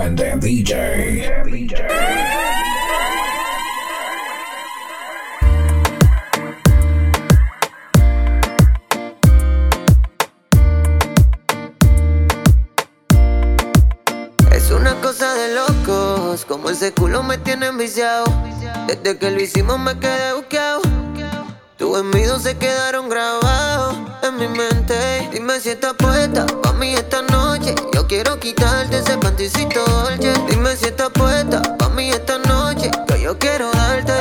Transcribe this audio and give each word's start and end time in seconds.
DJ. 0.00 1.26
Es 14.52 14.70
una 14.70 14.94
cosa 15.02 15.34
de 15.34 15.54
locos, 15.54 16.46
como 16.46 16.70
ese 16.70 16.92
culo 16.92 17.22
me 17.22 17.36
tiene 17.36 17.66
enviciado. 17.66 18.24
Desde 18.86 19.18
que 19.18 19.30
lo 19.30 19.40
hicimos 19.42 19.78
me 19.78 19.98
quedé 19.98 20.32
buqueado. 20.32 20.89
Tus 21.80 21.96
gemidos 21.96 22.42
se 22.42 22.58
quedaron 22.58 23.08
grabados 23.08 23.96
en 24.22 24.36
mi 24.36 24.48
mente. 24.48 25.30
Dime 25.32 25.58
si 25.60 25.70
estás 25.70 25.94
puesta 25.94 26.44
pa' 26.62 26.74
mí 26.74 26.92
esta 26.92 27.22
noche. 27.22 27.74
Yo 27.94 28.06
quiero 28.06 28.38
quitarte 28.38 28.98
ese 28.98 29.16
panticito 29.16 29.82
dolce. 29.86 30.30
Dime 30.50 30.76
si 30.76 30.84
estás 30.84 31.08
puesta 31.08 31.62
pa' 31.78 31.88
mí 31.88 32.10
esta 32.10 32.36
noche. 32.36 32.90
Que 33.08 33.22
yo 33.22 33.38
quiero 33.38 33.70
darte. 33.70 34.12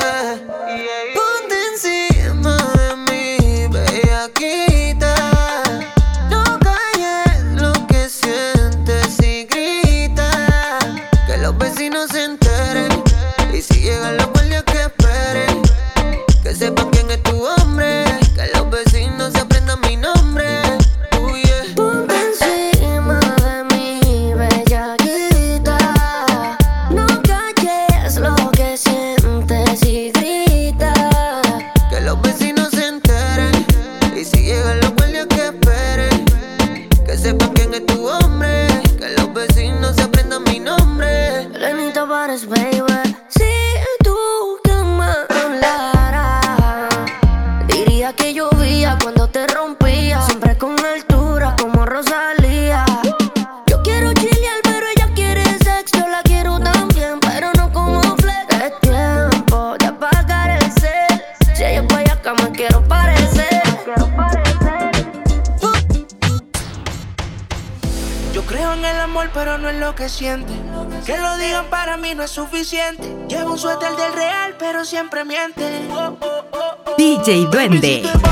suficiente. 72.39 73.03
Llevo 73.27 73.51
un 73.51 73.57
suéter 73.57 73.95
del 73.95 74.13
real, 74.13 74.55
pero 74.57 74.85
siempre 74.85 75.25
miente. 75.25 75.61
Oh, 75.91 76.15
oh, 76.21 76.45
oh, 76.51 76.95
DJ 76.97 77.47
Duende. 77.51 78.28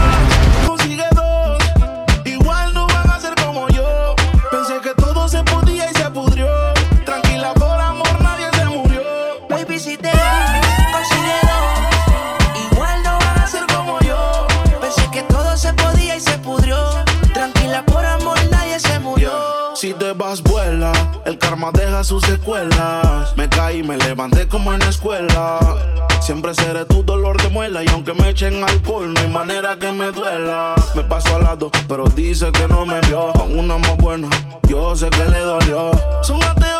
En 28.39 28.63
alcohol, 28.63 29.11
no 29.15 29.27
manera 29.29 29.75
que 29.79 29.91
me 29.91 30.11
duela. 30.11 30.75
Me 30.93 31.03
paso 31.03 31.35
al 31.35 31.43
lado, 31.43 31.71
pero 31.87 32.05
dice 32.05 32.51
que 32.51 32.67
no 32.67 32.85
me 32.85 33.01
vio. 33.01 33.33
Con 33.33 33.57
una 33.57 33.79
más 33.79 33.97
buena, 33.97 34.29
yo 34.69 34.95
sé 34.95 35.09
que 35.09 35.25
le 35.25 35.39
dolió. 35.39 35.91
Son 36.21 36.41
ateos 36.43 36.76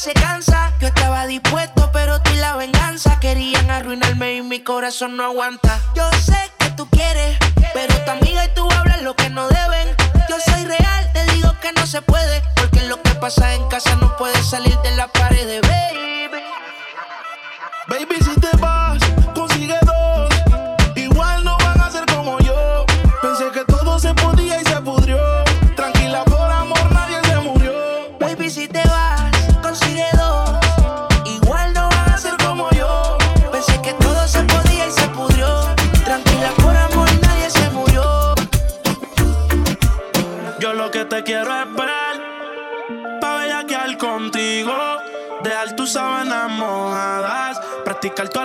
se 0.00 0.14
cansa. 0.14 0.72
Yo 0.80 0.88
estaba 0.88 1.26
dispuesto, 1.26 1.90
pero 1.92 2.22
tú 2.22 2.30
y 2.32 2.36
la 2.36 2.56
venganza 2.56 3.20
querían 3.20 3.70
arruinarme 3.70 4.36
y 4.36 4.42
mi 4.42 4.60
corazón 4.60 5.14
no 5.18 5.24
aguanta. 5.24 5.78
Yo 5.94 6.08
sé 6.24 6.50
que 6.58 6.70
tú 6.70 6.88
quieres, 6.88 7.36
pero 7.74 7.94
tu 8.06 8.10
amiga 8.10 8.46
y 8.46 8.54
tú 8.54 8.66
hablan 8.72 9.04
lo 9.04 9.14
que 9.14 9.28
no 9.28 9.46
deben. 9.48 9.94
Yo 10.26 10.36
soy 10.40 10.64
real, 10.64 11.12
te 11.12 11.22
digo 11.34 11.54
que 11.60 11.72
no 11.72 11.86
se 11.86 12.00
puede, 12.00 12.42
porque 12.56 12.80
lo 12.84 13.02
que 13.02 13.10
pasa 13.16 13.54
en 13.54 13.68
casa 13.68 13.94
no 13.96 14.16
puede 14.16 14.42
salir 14.42 14.74
de 14.78 14.96
la 14.96 15.06
pared, 15.08 15.60
baby. 15.60 16.44
Baby, 17.88 18.24
si 18.24 18.40
te 18.40 18.56
vas. 18.56 18.79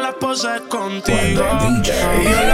la 0.05 0.11
pose 0.19 0.47
contigo. 0.69 1.43
Yo 1.83 2.44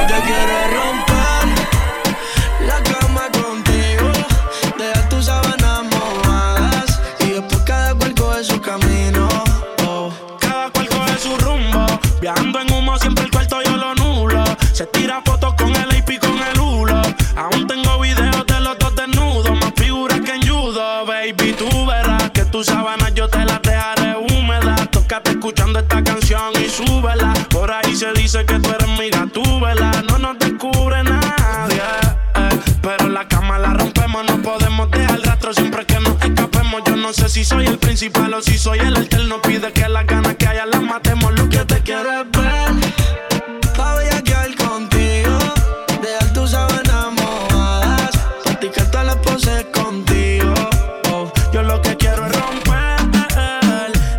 Si 37.42 37.46
soy 37.46 37.66
el 37.66 37.80
principal 37.80 38.32
o 38.36 38.42
si 38.44 38.56
soy 38.56 38.78
el 38.78 38.96
alterno, 38.96 39.42
pide 39.42 39.74
que 39.74 39.90
las 39.90 40.06
ganas 40.06 40.36
que 40.36 40.46
haya 40.46 40.68
las 40.68 40.84
matemos. 40.84 41.34
Lo 41.34 41.50
que 41.50 41.66
te 41.66 41.82
quiero 41.82 42.22
es 42.22 42.30
ver, 42.30 43.74
pa' 43.76 43.96
bellaquear 43.96 44.56
contigo, 44.58 45.40
dejar 46.04 46.34
tus 46.34 46.52
sábanas 46.52 47.08
mojadas, 47.14 48.12
practicar 48.44 48.92
todas 48.92 49.08
las 49.08 49.16
poses 49.16 49.66
contigo. 49.74 50.54
Oh, 51.12 51.34
yo 51.52 51.64
lo 51.64 51.82
que 51.82 51.98
quiero 51.98 52.28
es 52.28 52.32
romper 52.40 53.00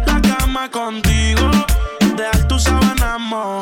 la 0.05 0.21
cama 0.21 0.69
contigo, 0.69 1.49
dejar 2.17 2.49
tus 2.49 2.65
sábanas 2.65 3.21
mojadas. 3.21 3.62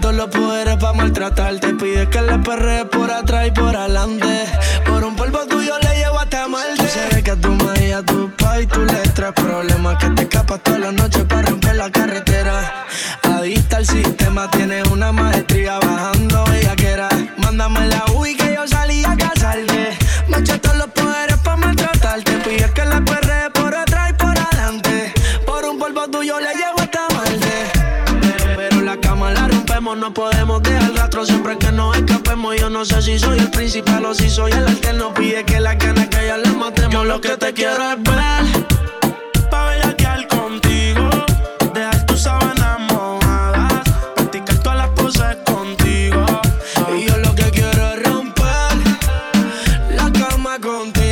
Todos 0.00 0.16
los 0.16 0.28
poderes 0.28 0.76
para 0.76 0.92
maltratarte. 0.92 1.74
Pide 1.74 2.08
que 2.08 2.20
le 2.20 2.38
perre 2.38 2.84
por 2.86 3.10
atrás 3.10 3.46
y 3.46 3.50
por 3.52 3.76
adelante. 3.76 4.44
Por 4.84 5.04
un 5.04 5.14
polvo 5.14 5.46
tuyo 5.46 5.74
le 5.78 5.96
llevo 5.96 6.18
hasta 6.18 6.48
mal. 6.48 6.66
Tú 6.76 6.84
sabes 6.86 7.22
que 7.22 7.30
a 7.30 7.36
tu 7.36 7.50
madre 7.52 7.88
y 7.88 7.92
a 7.92 8.02
tu 8.02 8.30
pai 8.36 8.66
tú 8.66 8.80
le 8.80 9.08
traes 9.14 9.32
problemas 9.34 9.96
que 9.98 10.10
te 10.10 10.22
escapas 10.22 10.62
toda 10.62 10.78
la 10.78 10.92
noche 10.92 11.13
no 30.04 30.12
podemos 30.12 30.62
dejar 30.62 30.94
rastro 30.94 31.24
siempre 31.24 31.56
que 31.56 31.72
nos 31.72 31.96
escapemos. 31.96 32.54
Yo 32.60 32.68
no 32.68 32.84
sé 32.84 33.00
si 33.00 33.18
soy 33.18 33.38
el 33.38 33.50
principal 33.50 34.04
o 34.04 34.14
si 34.14 34.28
soy 34.28 34.52
el 34.52 34.66
alterno. 34.66 35.14
Pide 35.14 35.44
que 35.46 35.58
la 35.60 35.76
gana 35.76 36.10
que 36.10 36.26
ya 36.26 36.36
le 36.36 36.50
matemos. 36.50 36.92
Yo 36.92 37.04
lo 37.04 37.22
que 37.22 37.38
te 37.38 37.54
quiero 37.54 37.82
es 37.92 38.02
ver. 38.02 38.66
Pa' 39.50 39.64
bellaquear 39.70 40.28
contigo. 40.28 41.08
Dejar 41.72 42.04
tus 42.04 42.20
sábanas 42.20 42.80
mojadas. 42.80 43.82
Practicar 44.14 44.58
todas 44.58 44.78
las 44.78 44.88
poses 44.90 45.36
contigo. 45.46 46.26
Y 46.98 47.08
yo 47.08 47.16
lo 47.16 47.34
que 47.34 47.50
quiero 47.50 47.94
es 47.94 48.02
romper 48.02 48.76
la 49.88 50.12
cama 50.12 50.58
contigo. 50.60 51.03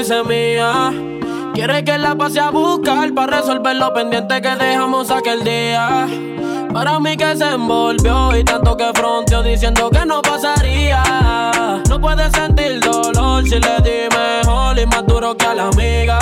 Hice 0.00 0.22
mía. 0.24 0.92
Quiere 1.54 1.84
que 1.84 1.98
la 1.98 2.14
pase 2.14 2.40
a 2.40 2.50
buscar 2.50 3.12
para 3.12 3.38
resolver 3.38 3.76
lo 3.76 3.92
pendiente 3.92 4.40
que 4.40 4.56
dejamos 4.56 5.10
aquel 5.10 5.44
día. 5.44 6.06
Para 6.72 6.98
mí 7.00 7.16
que 7.16 7.36
se 7.36 7.50
envolvió 7.50 8.36
y 8.36 8.44
tanto 8.44 8.76
que 8.76 8.90
fronteó 8.94 9.42
diciendo 9.42 9.90
que 9.90 10.06
no 10.06 10.22
pasaría. 10.22 11.02
No 11.88 12.00
puede 12.00 12.30
sentir 12.30 12.80
dolor 12.80 13.44
si 13.44 13.58
le 13.58 13.76
di 13.82 14.08
mejor 14.16 14.78
y 14.78 14.86
más 14.86 15.06
duro 15.06 15.36
que 15.36 15.46
a 15.46 15.54
la 15.54 15.68
amiga. 15.68 16.18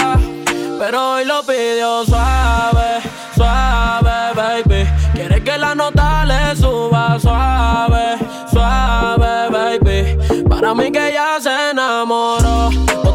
Pero 0.79 1.15
hoy 1.15 1.25
lo 1.25 1.43
pidió 1.43 2.05
suave, 2.05 3.01
suave, 3.37 4.33
baby. 4.35 4.89
Quiere 5.15 5.43
que 5.43 5.59
la 5.59 5.75
nota 5.75 6.25
le 6.25 6.57
suba 6.57 7.19
suave, 7.21 8.17
suave, 8.51 9.51
baby. 9.51 10.45
Para 10.49 10.75
mí 10.75 10.91
que 10.91 11.13
ya 11.13 11.41
se 11.41 11.51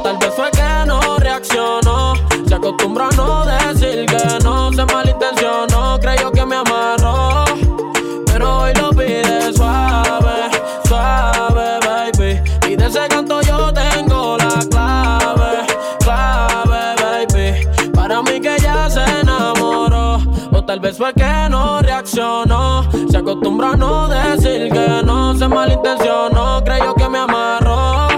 tal 0.03 0.17
vez 0.17 0.33
fue 0.35 0.51
que 0.51 0.85
no 0.85 1.17
reaccionó. 1.17 2.13
Se 2.45 2.55
acostumbró 2.55 3.05
a 3.05 3.09
no 3.11 3.45
decir 3.45 4.05
que 4.05 4.43
no. 4.43 4.71
Se 4.73 4.85
malintencionó, 4.85 5.97
creyó 5.99 6.31
que 6.31 6.45
me 6.45 6.57
amarró. 6.57 7.45
Pero 8.25 8.59
hoy 8.59 8.73
lo 8.73 8.89
pide 8.91 9.53
suave, 9.53 10.51
suave, 10.87 11.79
baby. 11.85 12.41
Y 12.69 12.75
de 12.75 12.85
ese 12.85 13.07
canto 13.07 13.41
yo 13.41 13.73
tengo 13.73 14.37
la 14.37 14.59
clave, 14.69 15.65
clave, 15.99 16.95
baby. 17.01 17.91
Para 17.93 18.21
mí 18.21 18.41
que 18.41 18.57
ya 18.61 18.89
se 18.89 19.03
enamoró. 19.21 20.19
O 20.51 20.63
tal 20.63 20.81
vez 20.81 20.97
fue 20.97 21.13
que 21.13 21.47
no 21.49 21.81
reaccionó. 21.81 22.89
Se 23.09 23.17
acostumbró 23.17 23.71
a 23.71 23.77
no 23.77 24.07
decir 24.09 24.69
que 24.71 25.01
no. 25.05 25.33
Se 25.35 25.47
malintencionó, 25.47 26.61
creyó 26.63 26.93
que 26.93 27.07
me 27.07 27.19
amarró. 27.19 28.12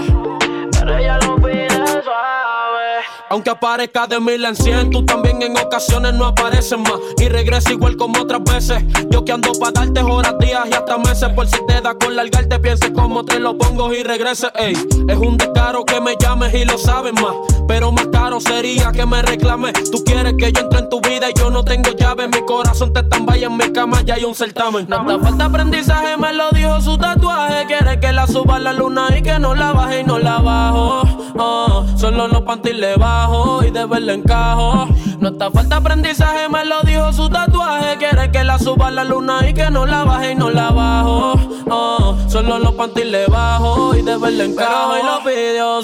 Aunque 3.36 3.50
aparezca 3.50 4.06
de 4.06 4.18
mil 4.18 4.42
en 4.46 4.56
cien, 4.56 4.88
tú 4.88 5.04
también 5.04 5.42
en 5.42 5.54
ocasiones 5.58 6.14
no 6.14 6.24
apareces 6.24 6.78
más. 6.78 6.94
Y 7.18 7.28
regresa 7.28 7.70
igual 7.70 7.94
como 7.98 8.22
otras 8.22 8.42
veces. 8.42 8.82
Yo 9.10 9.26
que 9.26 9.32
ando 9.32 9.52
pa' 9.60 9.70
darte 9.72 10.00
horas, 10.00 10.38
días 10.38 10.62
y 10.70 10.72
hasta 10.72 10.96
meses. 10.96 11.28
Por 11.34 11.46
si 11.46 11.58
te 11.66 11.82
da 11.82 11.94
con 11.98 12.16
largarte, 12.16 12.58
pienses 12.58 12.92
cómo 12.94 13.26
te 13.26 13.38
lo 13.38 13.58
pongo 13.58 13.92
y 13.92 14.02
regreses. 14.02 14.50
Ey, 14.54 14.72
es 15.06 15.16
un 15.18 15.36
descaro 15.36 15.84
que 15.84 16.00
me 16.00 16.16
llames 16.18 16.54
y 16.54 16.64
lo 16.64 16.78
sabes 16.78 17.12
más. 17.12 17.34
Pero 17.68 17.92
más 17.92 18.06
caro 18.06 18.40
sería 18.40 18.90
que 18.90 19.04
me 19.04 19.20
reclames. 19.20 19.90
Tú 19.90 20.02
quieres 20.02 20.32
que 20.38 20.50
yo 20.50 20.62
entre 20.62 20.78
en 20.78 20.88
tu 20.88 21.02
vida 21.02 21.28
y 21.28 21.38
yo 21.38 21.50
no 21.50 21.62
tengo 21.62 21.90
llave. 21.90 22.28
Mi 22.28 22.40
corazón 22.46 22.94
te 22.94 23.02
tambaya 23.02 23.48
en 23.48 23.56
mi 23.58 23.70
cama, 23.70 24.00
ya 24.00 24.14
hay 24.14 24.24
un 24.24 24.34
certamen. 24.34 24.86
No 24.88 25.04
te 25.04 25.22
falta 25.22 25.44
aprendizaje, 25.44 26.16
me 26.16 26.32
lo 26.32 26.48
dijo 26.52 26.80
su 26.80 26.96
tatuaje. 26.96 27.66
Quiere 27.66 28.00
que 28.00 28.12
la 28.12 28.26
suba 28.26 28.56
a 28.56 28.60
la 28.60 28.72
luna 28.72 29.08
y 29.14 29.20
que 29.20 29.38
no 29.38 29.54
la 29.54 29.72
baje 29.72 30.00
y 30.00 30.04
no 30.04 30.18
la 30.18 30.38
bajo. 30.38 31.02
Oh, 31.38 31.84
solo 31.98 32.28
los 32.28 32.40
panties 32.42 32.76
le 32.76 32.96
bajo 32.96 33.25
y 33.66 33.70
de 33.70 33.86
verle 33.86 34.14
encajo. 34.14 34.86
No 35.20 35.32
te 35.32 35.50
falta 35.50 35.76
aprendizaje, 35.76 36.48
me 36.48 36.64
lo 36.64 36.82
dijo 36.82 37.12
su 37.12 37.28
tatuaje. 37.28 37.96
Quiere 37.98 38.30
que 38.30 38.44
la 38.44 38.58
suba 38.58 38.88
a 38.88 38.90
la 38.90 39.04
luna 39.04 39.48
y 39.48 39.54
que 39.54 39.70
no 39.70 39.86
la 39.86 40.04
baje 40.04 40.32
y 40.32 40.34
no 40.34 40.50
la 40.50 40.70
bajo. 40.70 41.34
Oh, 41.68 42.16
solo 42.28 42.58
los 42.58 42.72
panties 42.74 43.06
le 43.06 43.26
bajo 43.26 43.96
y 43.96 44.02
de 44.02 44.16
verle 44.16 44.44
encajo. 44.44 44.92
Pero 44.92 44.92
hoy 44.92 45.02
lo 45.02 45.24
pidió 45.24 45.82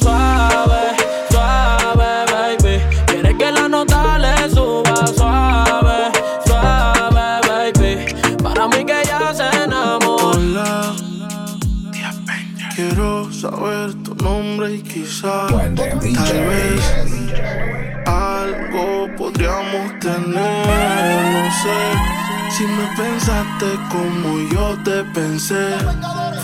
si 22.50 22.64
me 22.64 22.87
pensaste 22.97 23.66
como 23.90 24.38
yo 24.50 24.76
te 24.83 25.04
pensé. 25.14 25.76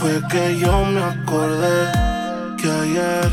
Fue 0.01 0.21
que 0.29 0.59
yo 0.59 0.85
me 0.85 1.03
acordé 1.03 1.91
que 2.61 2.71
ayer 2.71 3.29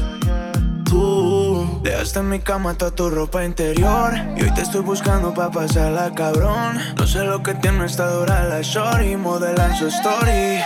tú 0.85 1.79
dejaste 1.83 2.19
en 2.19 2.29
mi 2.29 2.39
cama 2.39 2.73
toda 2.73 2.91
tu 2.91 3.09
ropa 3.09 3.45
interior. 3.45 4.13
Y 4.35 4.43
hoy 4.43 4.51
te 4.55 4.61
estoy 4.61 4.81
buscando 4.81 5.33
pa' 5.33 5.51
pasarla, 5.51 6.11
cabrón. 6.15 6.79
No 6.97 7.05
sé 7.05 7.23
lo 7.23 7.43
que 7.43 7.53
tiene 7.53 7.85
esta 7.85 8.09
dura 8.09 8.45
la 8.45 8.61
shorty, 8.61 9.15
modelan 9.15 9.75
su 9.75 9.87
story. 9.87 10.59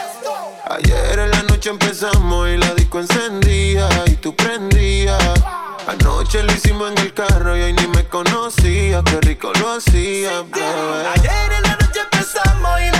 Ayer 0.69 1.19
en 1.19 1.31
la 1.31 1.43
noche 1.43 1.69
empezamos 1.69 2.47
y 2.47 2.57
la 2.57 2.73
disco 2.75 2.99
encendía 2.99 3.89
y 4.05 4.15
tú 4.15 4.33
prendías. 4.35 5.19
Anoche 5.89 6.43
lo 6.43 6.53
hicimos 6.53 6.91
en 6.91 6.99
el 6.99 7.13
carro 7.15 7.57
y 7.57 7.61
hoy 7.61 7.73
ni 7.73 7.87
me 7.87 8.05
conocía. 8.05 9.01
Qué 9.03 9.21
rico 9.21 9.51
lo 9.59 9.71
hacía, 9.71 10.43
bebé. 10.43 11.07
Ayer 11.15 11.51
en 11.51 11.63
la 11.63 11.77
noche 11.77 12.01
empezamos 12.01 12.79
y 12.79 12.98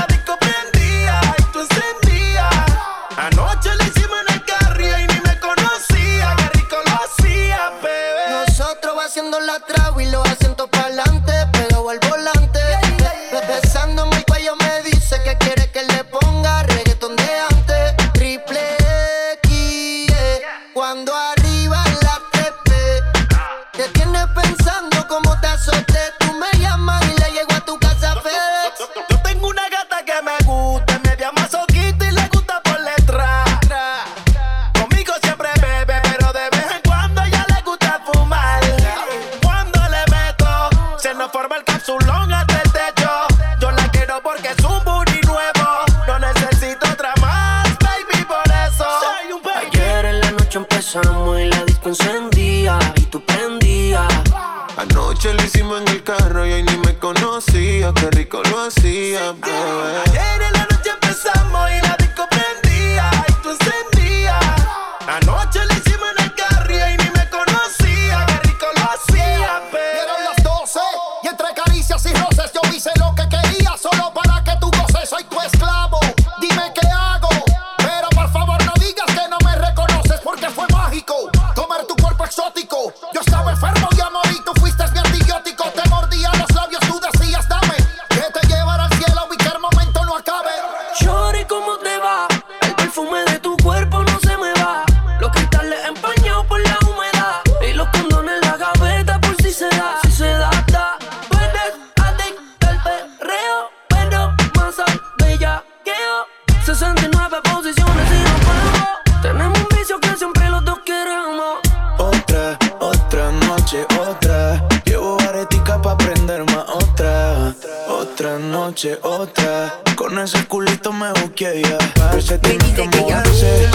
ese 120.30 120.46
culito 120.46 120.94
me 120.94 121.12
buquea, 121.14 121.54
ya. 121.56 121.78
Parece 121.96 122.40
que 122.40 122.88
moverse. 123.00 123.70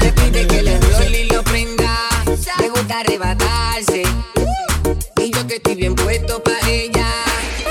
Te 0.00 0.12
pide 0.12 0.46
que 0.46 0.62
le 0.62 0.78
doy 0.78 1.16
y 1.16 1.24
lo 1.24 1.42
prenda. 1.42 2.08
Le 2.58 2.68
gusta 2.70 3.00
arrebatarse. 3.00 4.04
Y 5.16 5.30
yo 5.30 5.46
que 5.46 5.56
estoy 5.56 5.74
bien 5.74 5.94
puesto 5.94 6.42
para 6.42 6.66
ella. 6.66 7.06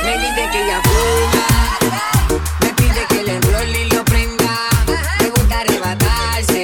Me 0.04 0.18
dice 0.20 0.50
que 0.52 0.64
ella 0.66 0.82
fuma. 0.84 1.48
Me 2.62 2.74
pide 2.76 3.06
que 3.10 3.24
le 3.24 3.36
enrolle 3.38 3.82
y 3.82 3.90
lo 3.90 4.06
prenda. 4.06 4.70
Le 5.20 5.30
gusta 5.32 5.60
arrebatarse. 5.62 6.64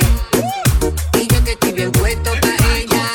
Y 1.14 1.28
yo 1.28 1.44
que 1.44 1.52
estoy 1.54 1.72
bien 1.72 1.92
puesto 1.92 2.32
para 2.40 2.78
ella. 2.78 3.06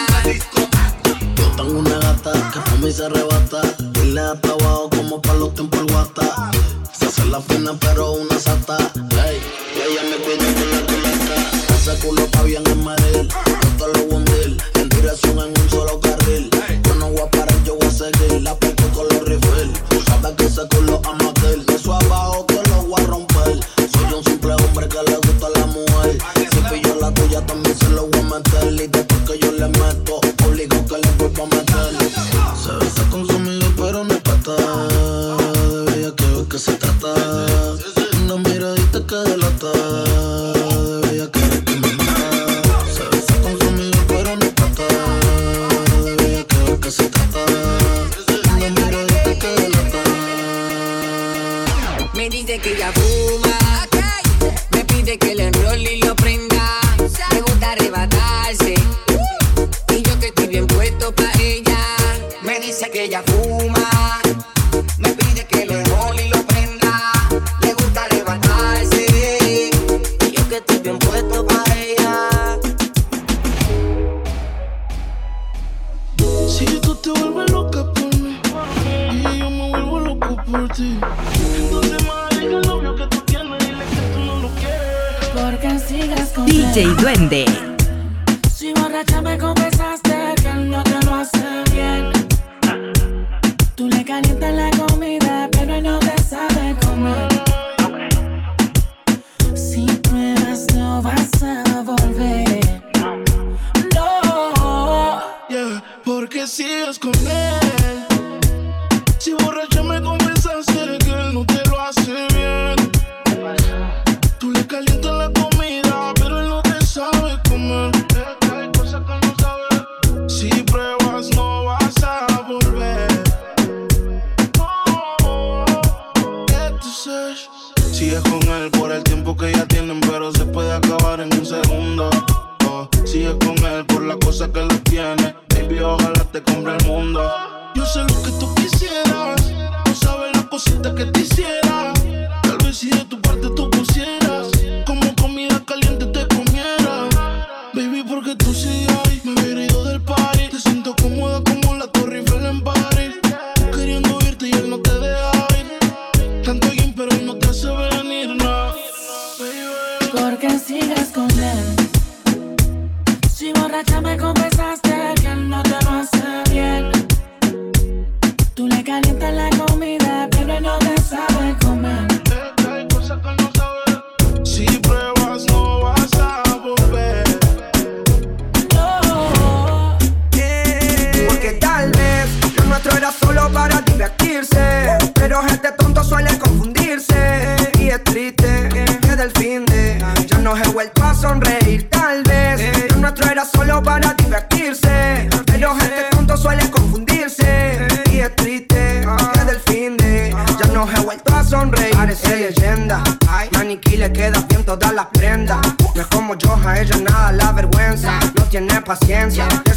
Yo 1.37 1.47
tengo 1.57 1.79
una 1.79 1.99
gata 1.99 2.33
que 2.53 2.61
por 2.61 2.79
mí 2.81 2.91
se 2.93 3.05
arrebata. 3.05 3.61
Y 4.03 4.13
la 4.13 4.35
pa' 4.35 4.57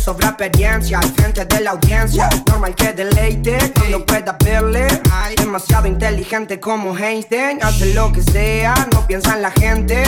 sobra 0.02 0.30
experiencia 0.30 0.98
al 1.00 1.10
frente 1.12 1.46
de 1.46 1.62
la 1.62 1.72
audiencia. 1.72 2.28
Normal 2.48 2.74
que 2.76 2.92
deleite 2.94 3.58
cuando 3.78 4.06
pueda 4.06 4.36
verle. 4.44 4.88
Demasiado 5.38 5.88
inteligente 5.88 6.60
como 6.60 6.98
Einstein. 6.98 7.60
Hace 7.62 7.94
lo 7.94 8.12
que 8.12 8.24
sea, 8.24 8.74
no 8.94 9.06
piensa 9.06 9.36
en 9.36 9.44
la 9.44 9.52
gente. 9.52 10.04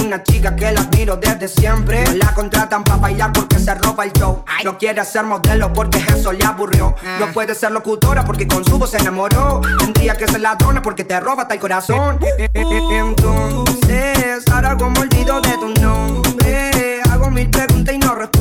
Una 0.00 0.22
chica 0.22 0.56
que 0.56 0.72
la 0.72 0.80
admiro 0.80 1.16
desde 1.16 1.48
siempre. 1.48 2.04
La 2.16 2.32
contratan 2.32 2.84
para 2.84 2.96
bailar 2.96 3.32
porque 3.32 3.58
se 3.58 3.74
roba 3.74 4.04
el 4.04 4.12
show. 4.12 4.44
No 4.64 4.78
quiere 4.78 5.04
ser 5.04 5.24
modelo 5.24 5.72
porque 5.72 5.98
eso 6.08 6.32
le 6.32 6.44
aburrió. 6.44 6.94
No 7.20 7.26
puede 7.32 7.54
ser 7.54 7.72
locutora 7.72 8.24
porque 8.24 8.48
con 8.48 8.64
su 8.64 8.78
voz 8.78 8.90
se 8.92 8.98
enamoró. 8.98 9.60
Tendría 9.78 10.16
que 10.16 10.26
ser 10.26 10.40
ladrona 10.40 10.80
porque 10.80 11.04
te 11.04 11.20
roba 11.20 11.42
hasta 11.42 11.54
el 11.54 11.60
corazón. 11.60 12.18
Entonces, 12.54 14.44
ahora 14.50 14.76
como 14.76 15.00
olvido 15.00 15.40
de 15.42 15.52
tu 15.58 15.68
nombre. 15.82 17.02
Hago 17.10 17.30
mil 17.30 17.50
preguntas 17.50 17.94
y 17.94 17.98
no 17.98 18.14
responde. 18.14 18.33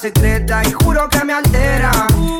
Secreta 0.00 0.62
y 0.64 0.70
juro 0.70 1.08
que 1.08 1.24
me 1.24 1.32
altera. 1.32 1.90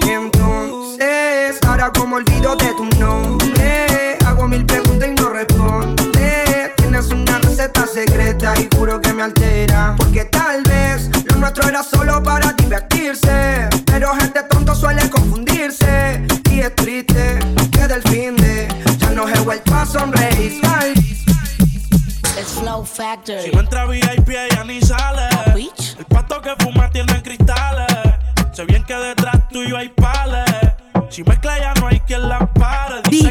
Entonces, 0.09 1.59
ahora 1.67 1.91
como 1.93 2.17
olvido 2.17 2.55
de 2.55 2.73
tu 2.75 2.85
nombre. 3.01 4.17
Hago 4.25 4.47
mil 4.47 4.65
preguntas 4.65 5.09
y 5.09 5.21
no 5.21 5.29
responde. 5.31 6.73
Tienes 6.77 7.09
una 7.09 7.39
receta 7.41 7.85
secreta 7.87 8.55
y 8.61 8.69
juro 8.77 9.01
que 9.01 9.13
me 9.13 9.25
altera. 9.25 9.97
Porque 9.99 10.27
tal 10.27 10.63
vez 10.63 11.11
lo 11.25 11.37
nuestro 11.39 11.69
era 11.69 11.83
solo 11.83 12.23
para 12.23 12.53
divertirse. 12.53 13.69
Pero 13.87 14.15
gente 14.15 14.41
tonto 14.45 14.73
suele 14.73 15.11
confundirse. 15.11 16.23
Y 16.53 16.61
es 16.61 16.75
triste 16.77 17.41
que 17.73 17.89
del 17.89 18.03
fin 18.03 18.37
de 18.37 18.69
ya 18.99 19.11
no 19.11 19.29
he 19.29 19.39
vuelto 19.41 19.75
a 19.75 19.85
sonreír. 19.85 20.61
Ay, 20.65 20.95
It's 22.39 22.53
Flow 22.53 22.85
Factory. 22.85 23.43
Si 23.43 23.51
no 23.51 23.61
entra 23.61 23.85
VIP 23.87 24.29
ella 24.29 24.63
ni 24.65 24.81
sale. 24.81 25.29
El 25.99 26.05
pato 26.05 26.41
que 26.41 26.55
fuma 26.61 26.78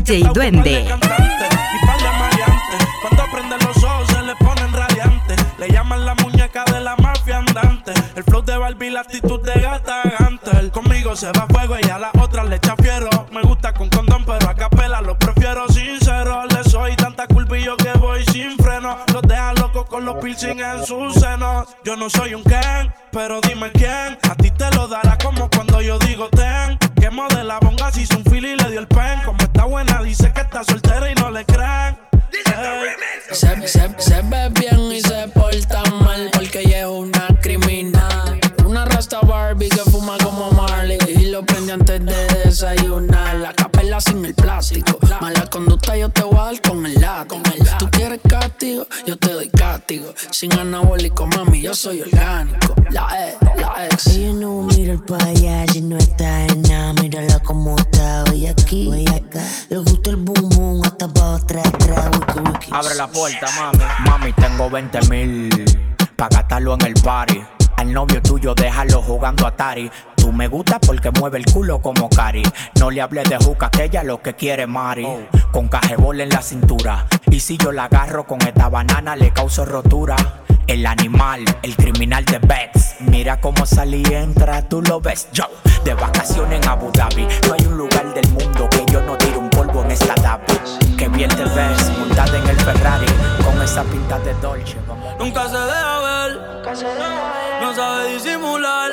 DJ 0.08 0.24
de 0.24 0.30
Duende. 0.30 0.70
de. 0.70 0.86
Cuando 3.02 3.24
prenden 3.30 3.60
los 3.67 3.84
ojos 3.84 4.08
se 4.08 4.22
le 4.24 4.36
ponen 4.38 4.72
radiantes. 4.72 5.38
Le 5.60 5.67
llaman 5.67 6.06
la 6.06 6.15
muñeca 6.15 6.63
de 6.63 6.80
la 6.80 6.96
mafia 6.96 7.39
andante. 7.39 7.91
El 8.15 8.24
flow 8.24 8.41
de 8.41 8.58
Barbie, 8.58 8.89
la 8.89 9.02
actitud 9.02 9.41
de 9.41 9.60
gata 9.60 10.04
Gantel. 10.17 10.72
Conmigo 10.72 11.13
se 11.13 11.28
va 11.34 11.46
fuego 11.50 11.76
y 11.82 11.89
a 11.89 12.00
las 12.00 12.12
otras 12.22 12.48
le 12.48 12.56
echa 12.56 12.78
fiero. 12.78 13.10
Me 13.34 13.41
gusta 13.41 13.74
con 13.74 13.89
condón, 13.89 14.24
pero 14.26 14.50
a 14.50 14.56
capela 14.56 15.02
lo 15.02 15.20
prefiero 15.20 15.67
sincero. 15.67 16.46
Le 16.46 16.63
soy 16.63 16.96
tanta 16.96 17.28
culpa 17.28 17.58
y 17.58 17.65
yo 17.65 17.76
que 17.76 17.91
voy 18.00 18.24
sin 18.32 18.58
freno. 18.58 18.98
Los 19.13 19.24
dejan 19.24 19.56
locos 19.56 19.88
con 19.88 20.06
los 20.06 20.24
piercing 20.24 20.62
en 20.62 20.86
sus 20.86 21.15
senos. 21.15 21.67
Yo 21.84 21.98
no 21.98 22.10
soy 22.10 22.34
un 22.34 22.43
Ken, 22.43 22.93
pero 23.12 23.41
dime 23.41 23.74
quién. 23.74 24.17
A 24.30 24.36
ti 24.36 24.52
te 24.52 24.72
lo 24.72 24.88
dará 24.88 25.17
como 25.17 25.50
cuando 25.50 25.82
yo 25.82 26.00
digo 26.00 26.30
ten. 26.30 26.78
Que 26.96 27.10
modela 27.10 27.60
bonga 27.60 27.91
si 27.91 28.04
hizo 28.04 28.17
un 28.17 28.24
fili 28.24 28.52
y 28.52 28.56
le 28.56 28.72
dio 28.72 28.80
el 28.80 28.88
pen. 28.88 29.20
Está 29.58 29.65
buena, 29.65 30.04
dice 30.04 30.32
que 30.32 30.41
está 30.41 30.63
soltera 30.63 31.12
y 31.12 31.15
no 31.15 31.32
le 31.32 31.43
creen. 31.46 31.98
Ey. 32.46 32.89
Se, 33.32 33.67
se, 33.67 33.89
se 33.98 34.22
ve 34.22 34.50
bien 34.50 34.91
y 34.91 35.02
se 35.02 35.28
porta 35.30 35.82
mal 36.00 36.30
porque 36.32 36.60
ella 36.60 36.82
es 36.82 36.86
una 36.86 37.28
criminal. 37.41 38.39
Una 38.63 38.86
rasta 38.86 39.20
Barbie 39.22 39.70
que 39.70 39.82
fuma 39.89 40.15
como 40.24 40.52
Marley 40.52 41.00
y 41.08 41.32
lo 41.32 41.43
prende 41.43 41.74
antes 41.74 42.06
de 42.06 42.28
desayunar. 42.46 43.07
Castigo, 48.68 48.88
yo 49.06 49.18
te 49.18 49.34
doy 49.34 49.50
castigo. 49.50 50.14
Sin 50.32 50.54
anabólico, 50.54 51.26
mami, 51.28 51.62
yo 51.62 51.74
soy 51.74 52.02
orgánico. 52.02 52.76
La 52.92 53.08
E, 53.18 53.38
la 53.60 53.86
ex. 53.86 54.08
Ella 54.08 54.34
no 54.34 54.64
mira 54.64 54.94
el 54.94 55.04
payaso 55.04 55.78
y 55.78 55.82
no 55.82 55.98
está 55.98 56.46
en 56.48 56.62
nada. 56.64 56.94
Mírala 57.02 57.40
como 57.40 57.78
está 57.78 58.24
hoy 58.30 58.48
aquí, 58.48 58.88
hoy 58.90 59.06
acá. 59.08 59.42
Le 59.70 59.78
gusta 59.78 60.10
el 60.10 60.18
boom 60.18 60.50
boom 60.50 60.82
hasta 60.84 61.08
pa' 61.08 61.36
atrás, 61.36 61.68
atrás. 61.68 62.12
Abre 62.72 62.96
la 62.96 63.08
puerta, 63.08 63.48
mami. 63.58 63.84
Mami, 64.06 64.34
tengo 64.34 64.70
20 64.70 65.02
mil 65.10 65.50
pa' 66.16 66.30
gastarlo 66.30 66.74
en 66.76 66.86
el 66.88 66.94
party. 66.96 67.42
Al 67.78 67.94
novio 67.94 68.22
tuyo 68.22 68.56
déjalo 68.56 69.02
jugando 69.02 69.46
a 69.46 69.50
Atari. 69.50 69.90
Tú 70.28 70.34
me 70.34 70.50
gusta 70.50 70.78
porque 70.78 71.10
mueve 71.10 71.38
el 71.38 71.46
culo 71.46 71.82
como 71.82 72.10
Cari. 72.10 72.44
No 72.82 72.92
le 72.92 73.00
hables 73.02 73.30
de 73.30 73.38
juca, 73.38 73.72
que 73.72 73.86
ella 73.86 74.04
lo 74.04 74.22
que 74.22 74.36
quiere 74.36 74.68
Mari. 74.68 75.08
Con 75.54 75.70
cajebol 75.70 76.20
en 76.20 76.28
la 76.28 76.42
cintura. 76.42 77.08
Y 77.32 77.40
si 77.40 77.58
yo 77.58 77.72
la 77.72 77.86
agarro 77.86 78.28
con 78.28 78.42
esta 78.42 78.68
banana, 78.68 79.16
le 79.16 79.32
causo 79.32 79.63
rotura. 79.63 80.18
El 80.68 80.86
animal, 80.86 81.46
el 81.62 81.78
criminal 81.78 82.26
de 82.26 82.40
Bex. 82.40 82.98
Mira 83.00 83.40
cómo 83.40 83.66
salí 83.66 84.04
y 84.06 84.16
entra, 84.16 84.68
tú 84.68 84.82
lo 84.82 85.00
ves. 85.00 85.30
Yo, 85.32 85.46
de 85.86 85.94
vacaciones 85.94 86.62
en 86.62 86.68
Abu 86.68 86.92
Dhabi. 86.92 87.26
No 87.48 87.54
hay 87.54 87.66
un 87.66 87.78
lugar 87.78 88.13
del 88.13 88.28
mundo 88.32 88.68
que 88.70 88.84
yo 88.92 89.02
no 89.04 89.16
tire 89.16 89.38
un 89.38 89.50
polvo 89.50 89.82
en 89.86 89.92
esta 89.92 90.13
Dhabi. 90.16 90.44
Que 90.98 91.08
bien 91.08 91.30
te 91.30 91.46
ves, 91.46 91.90
montada 91.98 92.38
en 92.38 92.50
el 92.50 92.58
Ferrari. 92.58 93.08
Con 93.46 93.62
esa 93.62 93.82
pinta 93.86 94.20
de 94.20 94.34
Dolce. 94.42 94.76
Vamos. 94.86 95.16
Nunca 95.20 95.48
se 95.48 95.58
deja 95.58 96.00
ver, 96.00 96.58
no 97.62 97.74
sabe 97.74 98.13
disimular. 98.13 98.92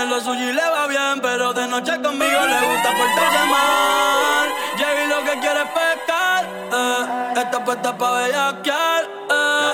Tiene 0.00 0.14
lo 0.14 0.20
suyo 0.22 0.48
y 0.48 0.52
le 0.54 0.62
va 0.62 0.86
bien, 0.86 1.20
pero 1.20 1.52
de 1.52 1.66
noche 1.66 1.92
conmigo 2.00 2.40
le 2.46 2.66
gusta 2.68 2.88
portarse 2.88 3.44
mal. 3.50 4.48
Llega 4.78 5.04
y 5.04 5.08
lo 5.08 5.18
que 5.18 5.38
quiere 5.40 5.60
es 5.60 5.68
pescar, 5.68 6.44
eh. 6.72 7.32
Está 7.36 7.62
puesta 7.62 7.98
pa' 7.98 8.10
bellaquear, 8.12 9.04
eh. 9.30 9.72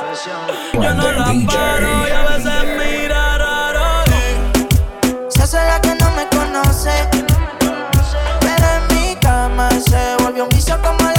Yo 0.73 0.95
no 0.95 1.13
la 1.13 1.27
paro 1.47 2.09
y 2.09 2.11
a 2.11 2.23
veces 2.23 2.65
mira 2.77 3.39
raro. 3.39 4.05
Se 5.29 5.43
hace 5.45 5.59
la 5.59 5.81
que 5.81 5.95
no 5.95 6.11
me 6.11 6.27
conoce. 6.27 7.09
Pero 8.41 8.67
en 8.79 8.97
mi 8.97 9.15
cama 9.21 9.71
se 9.71 10.17
volvió 10.25 10.43
un 10.43 10.49
vicio 10.49 10.77
como 10.83 11.16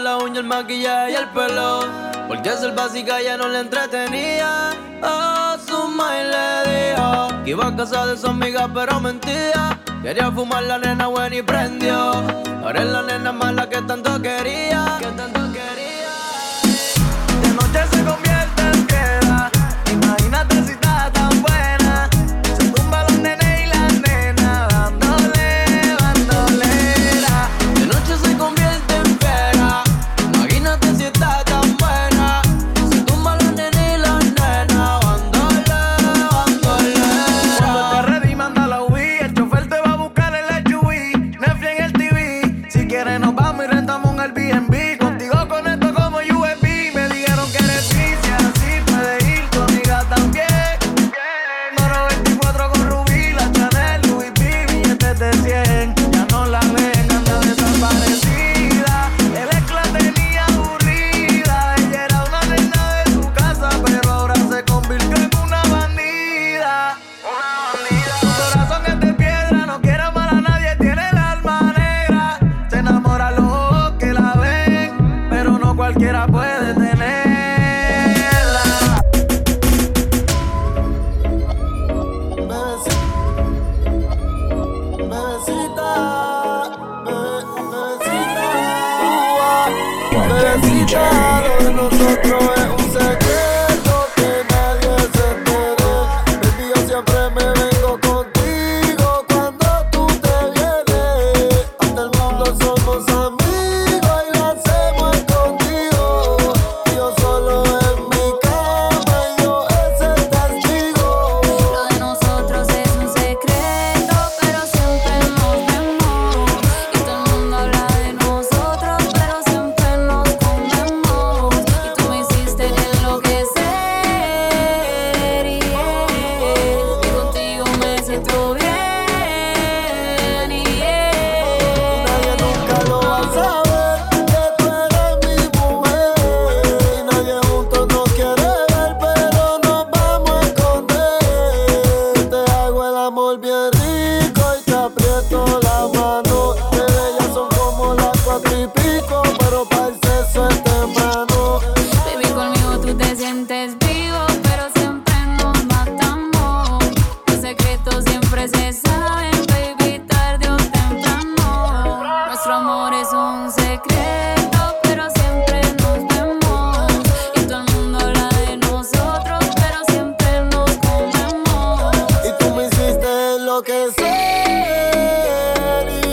la 0.00 0.16
uña, 0.16 0.40
el 0.40 0.46
maquillaje 0.46 1.12
y 1.12 1.14
el 1.14 1.28
pelo. 1.28 1.80
Porque 2.28 2.50
ser 2.50 2.74
básica 2.74 3.20
ya 3.22 3.36
no 3.36 3.48
le 3.48 3.60
entretenía. 3.60 4.70
Oh, 5.02 5.56
su 5.66 5.88
madre 5.88 6.24
le 6.24 6.92
dijo 6.92 7.28
que 7.44 7.50
iba 7.50 7.66
a 7.66 7.76
casa 7.76 8.06
de 8.06 8.16
su 8.16 8.28
amiga, 8.28 8.68
pero 8.72 9.00
mentía. 9.00 9.78
Quería 10.02 10.30
fumar 10.30 10.62
la 10.62 10.78
nena 10.78 11.06
buena 11.08 11.36
y 11.36 11.42
prendió. 11.42 12.12
Ahora 12.62 12.82
es 12.82 12.88
la 12.88 13.02
nena 13.02 13.32
mala 13.32 13.68
que 13.68 13.82
tanto 13.82 14.20
quería. 14.20 14.98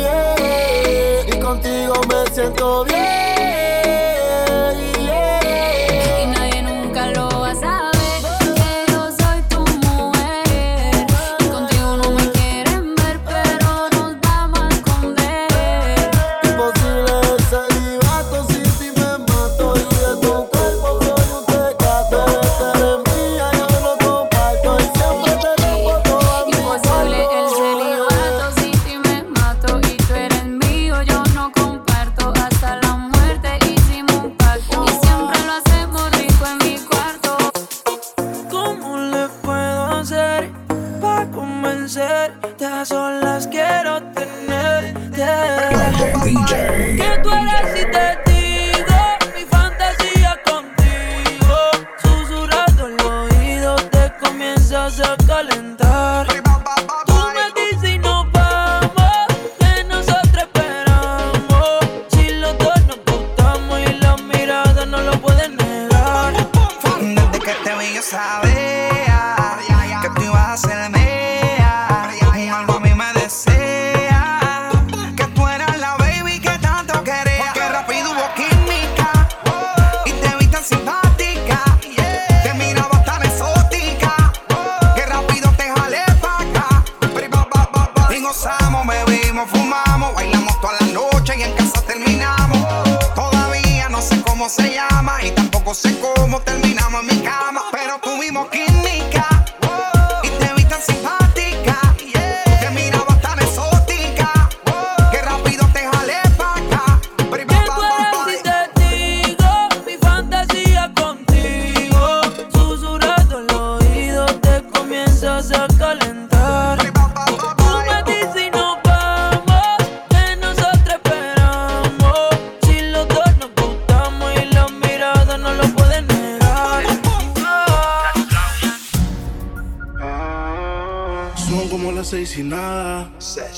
Eh, 0.10 1.26
y 1.28 1.40
contigo 1.40 1.94
me 2.10 2.26
siento 2.34 2.84
bien. 2.86 3.37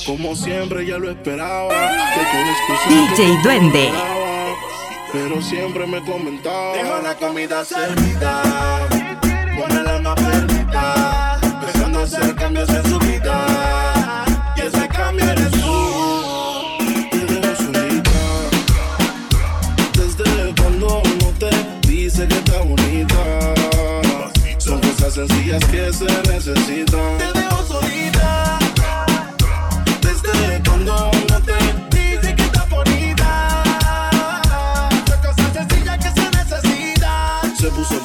Como 0.10 0.36
siempre 0.36 0.88
ya 0.88 0.98
lo 0.98 1.12
esperaba. 1.12 1.70
Que 2.16 3.22
DJ 3.22 3.38
Duende. 3.44 3.92
Pero 5.14 5.40
siempre 5.40 5.86
me 5.86 6.04
comentaba. 6.04 6.74
Dejo 6.74 7.00
la 7.04 7.14
comida 7.14 7.64
servida. 7.64 8.42
Con 9.56 9.72
el 9.78 9.88
alma 9.88 10.16
perdida. 10.16 11.40
Empezando 11.44 12.00
a 12.00 12.04
hacer 12.06 12.34
cambios 12.34 12.70
en 12.70 12.90
su 12.90 12.98
vida. 12.98 14.26
Y 14.58 14.62
ese 14.62 14.88
cambio 14.88 15.26
eres 15.26 15.52
tú. 15.52 15.92
Te 17.12 17.56
solita. 17.56 18.20
Desde 19.94 20.56
cuando 20.60 21.04
uno 21.06 21.34
te 21.38 21.88
dice 21.88 22.28
que 22.28 22.34
está 22.34 22.62
bonita. 22.62 23.54
Son 24.58 24.82
cosas 24.82 25.14
sencillas 25.14 25.64
que 25.66 25.94
se 25.94 26.06
necesitan. 26.32 27.29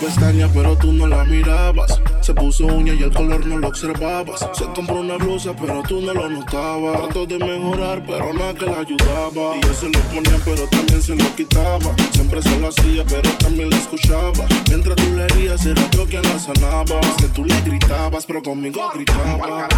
Se 0.04 0.10
puso 0.10 0.20
pestaña, 0.20 0.50
pero 0.52 0.76
tú 0.76 0.92
no 0.92 1.06
la 1.06 1.24
mirabas. 1.24 1.98
Se 2.20 2.34
puso 2.34 2.66
uña 2.66 2.92
y 2.92 3.02
el 3.02 3.10
color 3.10 3.46
no 3.46 3.56
lo 3.56 3.68
observabas. 3.68 4.46
Se 4.52 4.64
compró 4.74 4.96
una 4.96 5.16
blusa, 5.16 5.54
pero 5.58 5.82
tú 5.88 6.02
no 6.02 6.12
lo 6.12 6.28
notabas. 6.28 7.04
Trató 7.04 7.26
de 7.26 7.38
mejorar, 7.38 8.02
pero 8.06 8.34
nada 8.34 8.52
que 8.52 8.66
la 8.66 8.80
ayudaba. 8.80 9.56
Y 9.56 9.60
yo 9.62 9.72
se 9.72 9.88
lo 9.88 9.98
ponía, 10.00 10.38
pero 10.44 10.68
también 10.68 11.00
se 11.00 11.16
lo 11.16 11.34
quitaba. 11.34 11.94
Siempre 12.12 12.42
se 12.42 12.58
lo 12.58 12.68
hacía, 12.68 13.02
pero 13.08 13.30
también 13.38 13.70
la 13.70 13.76
escuchaba. 13.78 14.44
Mientras 14.68 14.96
tú 14.96 15.14
le 15.14 15.24
herías, 15.24 15.64
era 15.64 15.90
yo 15.90 16.04
quien 16.04 16.22
la 16.22 16.38
sanaba. 16.38 17.00
Que 17.18 17.28
tú 17.28 17.44
le 17.46 17.58
gritabas, 17.62 18.26
pero 18.26 18.42
conmigo 18.42 18.90
gritaba. 18.94 19.68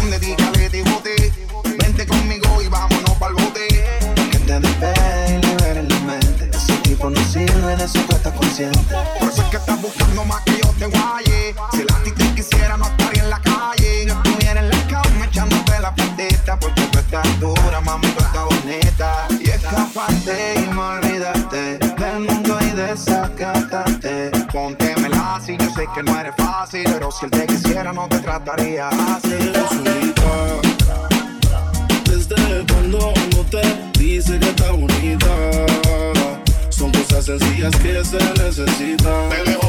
Donde 0.00 0.18
diga 0.18 0.50
le 0.56 0.82
bote. 0.82 1.32
Vente 1.78 2.04
conmigo 2.06 2.62
y 2.62 2.68
vámonos 2.68 3.12
pa'l 3.12 3.34
bote. 3.34 3.68
Que 4.32 4.38
te 4.38 4.58
despegue 4.58 5.38
y 5.38 5.46
libere 5.46 5.82
la 5.84 6.00
mente. 6.00 6.50
Ese 6.52 6.76
tipo 6.78 7.08
no 7.10 7.24
sirve, 7.26 7.76
de 7.76 7.84
estás 7.84 8.32
consciente. 8.32 8.94
Por 9.20 9.32
buscando 9.82 10.24
más 10.24 10.40
que 10.44 10.58
yo 10.62 10.68
te 10.78 10.86
guaye. 10.86 11.54
Si 11.72 11.80
el 11.80 11.92
a 11.92 12.02
ti 12.04 12.12
te 12.12 12.34
quisiera, 12.34 12.76
no 12.76 12.86
estaría 12.86 13.24
en 13.24 13.30
la 13.30 13.40
calle. 13.40 14.06
Yo 14.06 14.14
estuviera 14.14 14.60
en 14.60 14.70
la 14.70 14.86
cama 14.86 15.24
echándote 15.26 15.80
la 15.80 15.94
patita. 15.94 16.58
Porque 16.58 16.82
tú 16.86 16.98
estás 17.00 17.40
dura, 17.40 17.80
mami, 17.80 18.06
tú 18.08 18.24
estás 18.24 18.44
bonita. 18.44 19.26
Y 19.40 19.50
escaparte 19.50 20.54
y 20.56 20.74
no 20.74 20.88
olvidarte 20.88 21.78
del 21.78 22.20
mundo 22.20 22.58
y 22.60 22.70
desacatarte. 22.70 24.30
Póntemela 24.52 25.36
así, 25.36 25.56
yo 25.58 25.68
sé 25.74 25.86
que 25.94 26.02
no 26.04 26.18
eres 26.18 26.34
fácil. 26.36 26.84
Pero 26.84 27.10
si 27.10 27.24
él 27.24 27.30
te 27.32 27.46
quisiera, 27.46 27.92
no 27.92 28.08
te 28.08 28.20
trataría 28.20 28.88
así. 28.88 29.52
Desde 32.06 32.66
cuando 32.72 33.12
uno 33.12 33.44
te 33.50 33.98
dice 33.98 34.38
que 34.38 34.48
está 34.48 34.70
bonita. 34.70 35.21
Sencillas 37.22 37.76
que 37.76 38.04
se 38.04 38.18
necesitan. 38.42 39.28
Te 39.28 39.44
dejo. 39.44 39.62